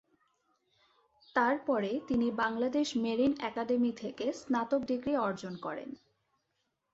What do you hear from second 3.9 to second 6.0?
থেকে স্নাতক ডিগ্রি অর্জন করেন।